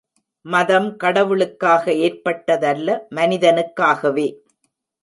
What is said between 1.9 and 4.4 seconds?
ஏற்பட்டதல்ல மனிதனுக்காகவே.